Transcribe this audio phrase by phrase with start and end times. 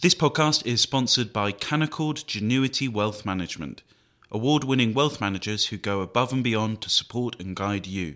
[0.00, 3.82] This podcast is sponsored by Canaccord Genuity Wealth Management,
[4.30, 8.14] award winning wealth managers who go above and beyond to support and guide you.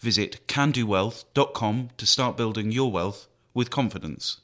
[0.00, 4.40] Visit candowealth.com to start building your wealth with confidence.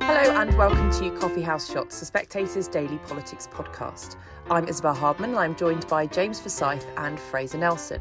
[0.00, 4.16] Hello and welcome to Coffee House Shots, the Spectator's daily politics podcast.
[4.50, 8.00] I'm Isabel Hardman and I'm joined by James Forsyth and Fraser Nelson.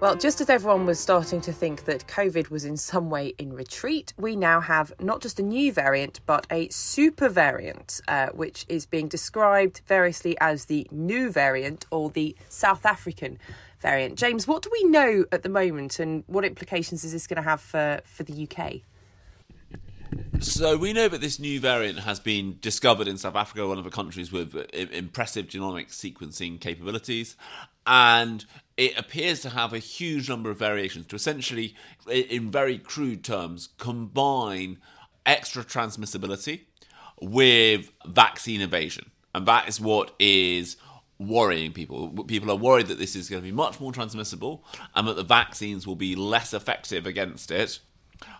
[0.00, 3.52] Well, just as everyone was starting to think that COVID was in some way in
[3.52, 8.64] retreat, we now have not just a new variant, but a super variant, uh, which
[8.68, 13.40] is being described variously as the Nu variant or the South African
[13.80, 14.16] variant.
[14.16, 17.48] James, what do we know at the moment and what implications is this going to
[17.48, 18.82] have for, for the UK?
[20.40, 23.84] So we know that this new variant has been discovered in South Africa, one of
[23.84, 27.36] the countries with impressive genomic sequencing capabilities,
[27.84, 28.44] and
[28.78, 31.74] it appears to have a huge number of variations to essentially,
[32.08, 34.78] in very crude terms, combine
[35.26, 36.60] extra transmissibility
[37.20, 39.10] with vaccine evasion.
[39.34, 40.76] And that is what is
[41.18, 42.24] worrying people.
[42.24, 45.24] People are worried that this is going to be much more transmissible and that the
[45.24, 47.80] vaccines will be less effective against it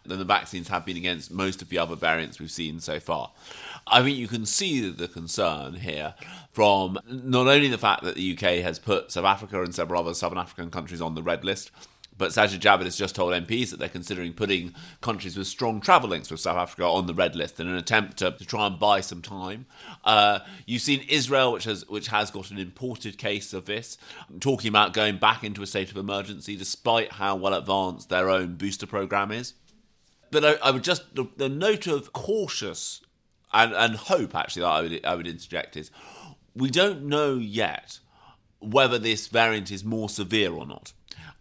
[0.04, 3.30] than the vaccines have been against most of the other variants we've seen so far.
[3.86, 6.14] I think you can see the concern here
[6.52, 10.14] from not only the fact that the UK has put South Africa and several other
[10.14, 11.70] southern African countries on the red list,
[12.18, 16.10] but Sajid Javid has just told MPs that they're considering putting countries with strong travel
[16.10, 18.78] links with South Africa on the red list in an attempt to, to try and
[18.78, 19.66] buy some time.
[20.04, 23.96] Uh, you've seen Israel, which has which has got an imported case of this,
[24.40, 28.56] talking about going back into a state of emergency despite how well advanced their own
[28.56, 29.54] booster program is.
[30.30, 33.02] But I, I would just the, the note of cautious
[33.52, 35.90] and, and hope actually that I would I would interject is
[36.54, 37.98] we don't know yet
[38.60, 40.92] whether this variant is more severe or not.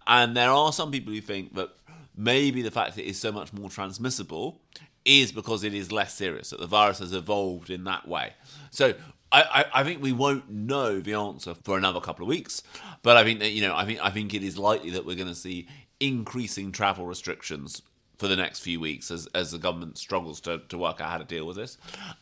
[0.05, 1.69] And there are some people who think that
[2.15, 4.61] maybe the fact that it is so much more transmissible
[5.03, 8.33] is because it is less serious, that the virus has evolved in that way.
[8.71, 8.93] So
[9.31, 12.63] I, I, think we won't know the answer for another couple of weeks,
[13.03, 15.17] but I think that you know I think I think it is likely that we're
[15.17, 15.67] going to see
[15.99, 17.81] increasing travel restrictions
[18.17, 21.17] for the next few weeks as, as the government struggles to, to work out how
[21.17, 21.77] to deal with this,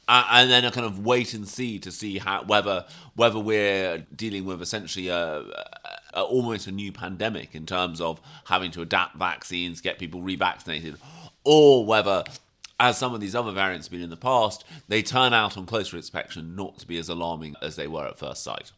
[0.08, 2.86] uh, and then a kind of wait and see to see how whether
[3.16, 5.44] whether we're dealing with essentially a,
[6.14, 10.98] a, almost a new pandemic in terms of having to adapt vaccines, get people revaccinated,
[11.44, 12.24] or whether.
[12.78, 15.66] As some of these other variants have been in the past, they turn out on
[15.66, 18.74] closer inspection not to be as alarming as they were at first sight.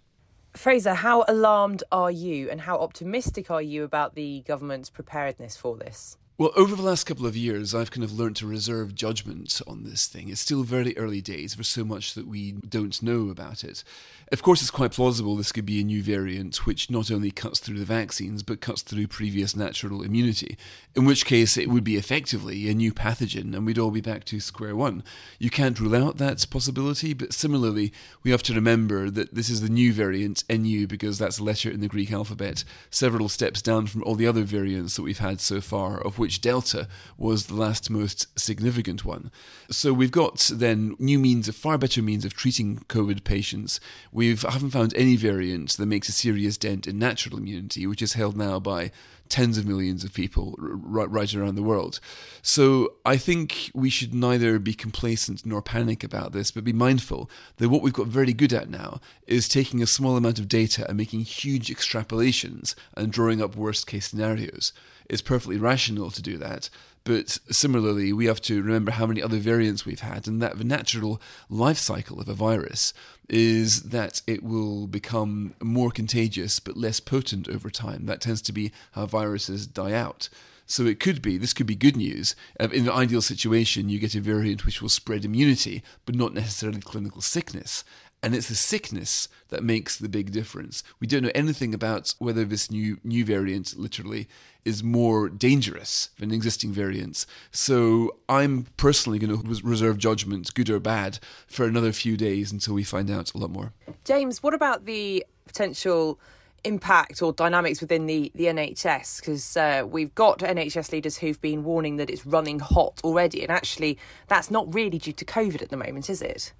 [0.56, 5.78] Fraser, how alarmed are you and how optimistic are you about the government's preparedness for
[5.78, 6.18] this?
[6.40, 9.84] Well, over the last couple of years, I've kind of learned to reserve judgment on
[9.84, 10.30] this thing.
[10.30, 11.56] It's still very early days.
[11.56, 13.84] There's so much that we don't know about it.
[14.32, 17.60] Of course, it's quite plausible this could be a new variant which not only cuts
[17.60, 20.60] through the vaccines, but cuts through previous natural immunity,
[20.96, 24.24] in which case it would be effectively a new pathogen and we'd all be back
[24.26, 25.04] to square one.
[25.40, 29.62] You can't rule out that possibility, but similarly, we have to remember that this is
[29.62, 33.88] the Nu variant, NU, because that's a letter in the Greek alphabet, several steps down
[33.88, 37.56] from all the other variants that we've had so far, of which Delta was the
[37.56, 39.32] last most significant one.
[39.70, 43.80] So we've got then new means of far better means of treating COVID patients
[44.12, 48.14] we haven't found any variant that makes a serious dent in natural immunity, which is
[48.14, 48.92] held now by
[49.30, 52.00] tens of millions of people right, right around the world.
[52.42, 57.30] So I think we should neither be complacent nor panic about this, but be mindful
[57.58, 60.86] that what we've got very good at now is taking a small amount of data
[60.88, 64.74] and making huge extrapolations and drawing up worst case scenarios.
[65.10, 66.70] It's perfectly rational to do that,
[67.08, 70.66] but similarly, we have to remember how many other variants we've had, and that the
[70.66, 72.94] natural life cycle of a virus
[73.30, 78.08] is that it will become more contagious but less potent over time.
[78.08, 80.28] That tends to be how viruses die out.
[80.66, 82.36] So it could be, this could be good news.
[82.60, 86.82] In the ideal situation, you get a variant which will spread immunity, but not necessarily
[86.82, 87.86] clinical sickness.
[88.24, 90.84] And it's the sickness that makes the big difference.
[91.00, 94.28] We don't know anything about whether this new new variant literally
[94.66, 97.26] is more dangerous than existing variants.
[97.52, 102.74] So I'm personally going to reserve judgment, good or bad, for another few days until
[102.74, 103.72] we find out a lot more.
[104.04, 106.20] James, what about the potential
[106.66, 109.22] impact or dynamics within the, the NHS?
[109.22, 113.52] Because uh, we've got NHS leaders who've been warning that it's running hot already, and
[113.52, 113.98] actually,
[114.28, 116.52] that's not really due to COVID at the moment, is it?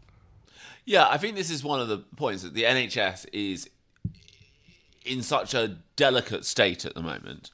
[0.88, 3.70] Yeah, I think this is one of the points that the NHS is
[5.06, 7.52] in such a delicate state at the moment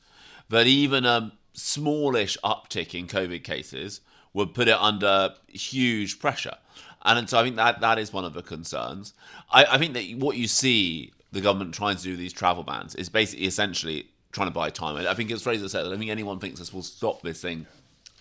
[0.49, 4.01] that even a smallish uptick in COVID cases
[4.35, 6.57] would put it under huge pressure.
[7.01, 9.15] And so I think that that is one of the concerns.
[9.51, 12.61] I, I think that what you see the government trying to do with these travel
[12.61, 14.95] bans is basically essentially trying to buy time.
[15.07, 17.65] I think as Fraser said, I don't think anyone thinks this will stop this thing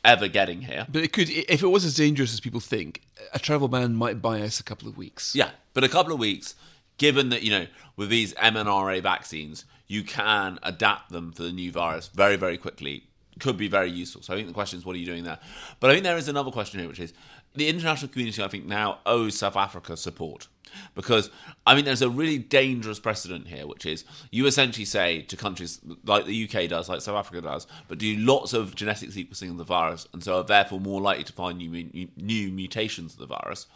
[0.05, 0.87] ever getting here.
[0.91, 3.03] But it could, if it was as dangerous as people think,
[3.33, 5.35] a travel ban might buy us a couple of weeks.
[5.35, 6.55] Yeah, but a couple of weeks,
[6.99, 7.67] given that, you know,
[7.97, 13.05] with these mRNA vaccines, you can adapt them for the new virus very, very quickly,
[13.39, 14.23] could be very useful.
[14.23, 15.39] So I think the question is, what are you doing there?
[15.81, 17.13] But I think there is another question here, which is
[17.55, 20.49] the international community, I think, now owes South Africa support.
[20.95, 21.31] Because,
[21.67, 25.81] I mean, there's a really dangerous precedent here, which is you essentially say to countries
[26.05, 29.59] like the UK does, like South Africa does, but do lots of genetic sequencing of
[29.59, 33.27] the virus and so are therefore more likely to find new, new mutations of the
[33.27, 33.67] virus.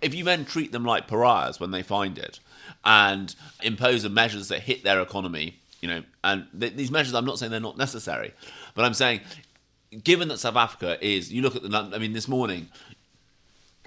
[0.00, 2.38] If you then treat them like pariahs when they find it
[2.84, 7.38] and impose measures that hit their economy, you know, and th- these measures, I'm not
[7.38, 8.32] saying they're not necessary,
[8.74, 9.20] but I'm saying
[10.04, 12.68] given that South Africa is, you look at the, I mean, this morning,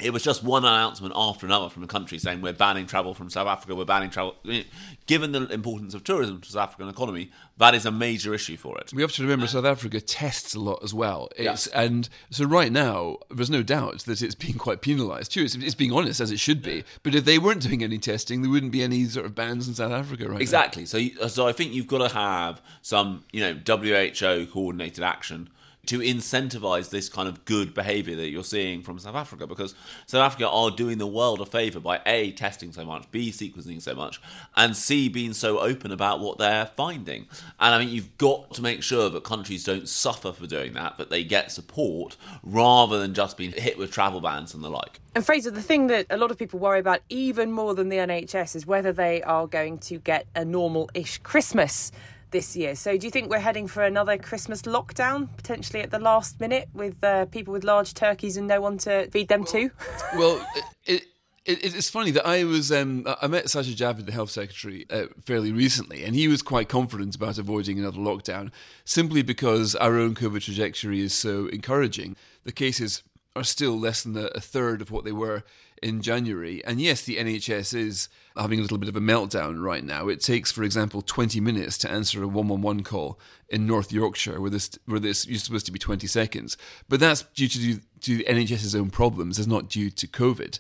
[0.02, 3.30] it was just one announcement after another from the country saying we're banning travel from
[3.30, 4.36] South Africa, we're banning travel.
[4.44, 4.66] I mean,
[5.06, 8.58] given the importance of tourism to the South African economy, that is a major issue
[8.58, 8.92] for it.
[8.92, 11.30] We have to remember South Africa tests a lot as well.
[11.36, 11.82] It's, yeah.
[11.82, 15.32] And so right now, there's no doubt that it's being quite penalised.
[15.32, 15.44] too.
[15.44, 16.84] it's, it's, being honest as it should be.
[17.04, 19.76] But if they weren't doing any testing, there wouldn't be any sort of bans in
[19.76, 20.84] South Africa right exactly.
[20.84, 20.88] now.
[20.88, 25.50] So, so I think you've got to have some, you know, WHO coordinated action
[25.86, 29.76] to incentivize this kind of good behavior that you're seeing from South Africa because
[30.06, 33.82] South Africa are doing the world a favor by A, testing so much, B, sequencing
[33.82, 34.22] so much,
[34.56, 37.28] and C, being so open about what they're finding.
[37.60, 40.98] And I mean, you've got to make sure that countries don't suffer for doing that,
[40.98, 45.02] but they get support rather than just being hit with travel bans and the like.
[45.16, 47.98] And Fraser, the thing that a lot of people worry about even more than the
[47.98, 51.92] NHS is whether they are going to get a normal ish Christmas
[52.34, 52.76] this year.
[52.76, 56.68] So, do you think we're heading for another Christmas lockdown, potentially at the last minute,
[56.74, 59.72] with uh, people with large turkeys and no one to feed them to?
[60.18, 60.46] Well,
[60.86, 61.04] it,
[61.46, 65.06] it, it's funny that I was um, I met Sajid Javid, the health secretary, uh,
[65.26, 68.52] fairly recently, and he was quite confident about avoiding another lockdown,
[68.84, 72.16] simply because our own COVID trajectory is so encouraging.
[72.44, 73.04] The cases
[73.36, 75.44] are still less than a third of what they were
[75.84, 76.64] in January.
[76.66, 78.08] And yes, the NHS is
[78.38, 80.08] having a little bit of a meltdown right now.
[80.08, 83.20] It takes, for example, 20 minutes to answer a 111 call
[83.50, 86.58] in North Yorkshire, where this where this is supposed to be 20 seconds.
[86.88, 89.38] But that's due to to the NHS's own problems.
[89.38, 90.58] It's not due to COVID.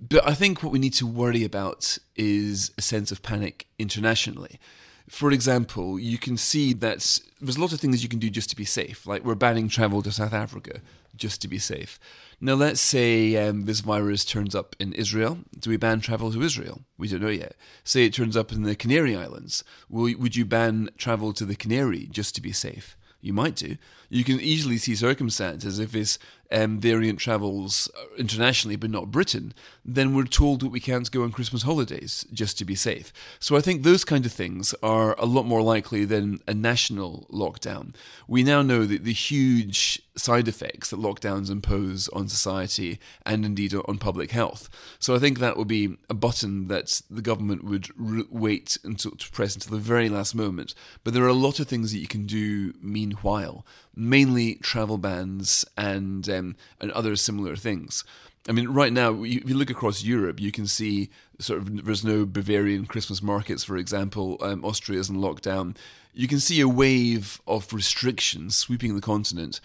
[0.00, 4.58] But I think what we need to worry about is a sense of panic internationally.
[5.08, 8.50] For example, you can see that there's a lot of things you can do just
[8.50, 9.06] to be safe.
[9.06, 10.80] Like we're banning travel to South Africa
[11.14, 11.98] just to be safe.
[12.40, 15.38] Now, let's say um, this virus turns up in Israel.
[15.58, 16.82] Do we ban travel to Israel?
[16.98, 17.56] We don't know yet.
[17.84, 19.64] Say it turns up in the Canary Islands.
[19.88, 22.96] Will, would you ban travel to the Canary just to be safe?
[23.22, 23.76] You might do.
[24.08, 26.18] You can easily see circumstances if this
[26.50, 29.52] um, variant travels internationally but not Britain,
[29.84, 33.12] then we're told that we can't go on Christmas holidays just to be safe.
[33.38, 37.26] So I think those kind of things are a lot more likely than a national
[37.30, 37.94] lockdown.
[38.28, 43.74] We now know that the huge side effects that lockdowns impose on society and indeed
[43.74, 44.68] on public health.
[44.98, 49.12] So I think that would be a button that the government would re- wait until
[49.12, 50.74] to press until the very last moment.
[51.04, 55.64] But there are a lot of things that you can do meanwhile, mainly travel bans
[55.76, 58.04] and um, and other similar things.
[58.48, 62.04] I mean, right now, if you look across Europe, you can see sort of there's
[62.04, 64.38] no Bavarian Christmas markets, for example.
[64.40, 65.76] Um, Austria's in lockdown.
[66.14, 69.60] You can see a wave of restrictions sweeping the continent,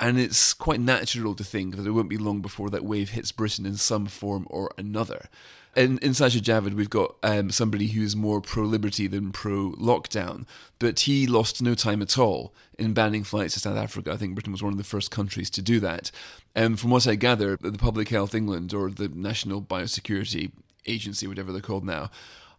[0.00, 3.30] and it's quite natural to think that it won't be long before that wave hits
[3.30, 5.28] Britain in some form or another.
[5.76, 10.46] And in Sajid Javid, we've got um, somebody who's more pro liberty than pro lockdown,
[10.78, 14.12] but he lost no time at all in banning flights to South Africa.
[14.12, 16.10] I think Britain was one of the first countries to do that.
[16.54, 20.52] And from what I gather, the Public Health England or the National Biosecurity
[20.86, 22.10] Agency, whatever they're called now,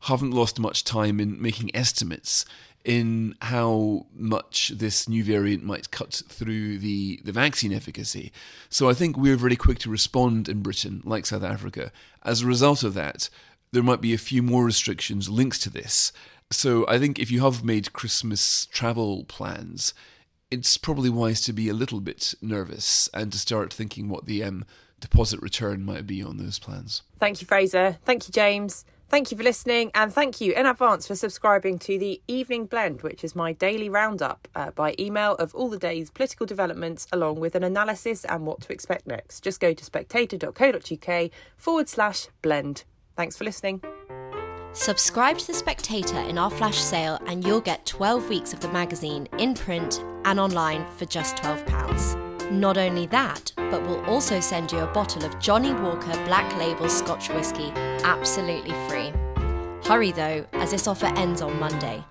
[0.01, 2.45] haven't lost much time in making estimates
[2.85, 8.31] in how much this new variant might cut through the, the vaccine efficacy.
[8.69, 11.91] So I think we're very quick to respond in Britain, like South Africa.
[12.23, 13.29] As a result of that,
[13.71, 16.11] there might be a few more restrictions linked to this.
[16.51, 19.95] So I think if you have made Christmas travel plans,
[20.51, 24.43] it's probably wise to be a little bit nervous and to start thinking what the
[24.43, 24.63] um,
[24.99, 27.01] deposit return might be on those plans.
[27.19, 27.97] Thank you, Fraser.
[28.05, 28.85] Thank you, James.
[29.07, 33.03] Thank you for listening, and thank you in advance for subscribing to the Evening Blend,
[33.03, 37.39] which is my daily roundup uh, by email of all the day's political developments, along
[37.39, 39.43] with an analysis and what to expect next.
[39.43, 42.83] Just go to spectator.co.uk forward slash blend.
[43.15, 43.83] Thanks for listening.
[44.73, 48.69] Subscribe to The Spectator in our flash sale, and you'll get 12 weeks of the
[48.69, 52.51] magazine in print and online for just £12.
[52.51, 56.89] Not only that, but we'll also send you a bottle of Johnnie Walker Black Label
[56.89, 57.71] Scotch Whisky
[58.05, 59.11] absolutely free.
[59.83, 62.03] Hurry though, as this offer ends on Monday.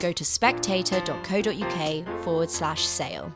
[0.00, 3.32] go to spectator.co.uk forward slash sale.